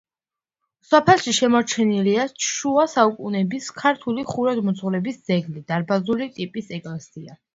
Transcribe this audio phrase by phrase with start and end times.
[0.91, 7.41] სოფელში შემორჩენილია შუა საუკუნეების ქართული ხუროთმოძღვრების ძეგლი, დარბაზული ტიპის ეკლესია.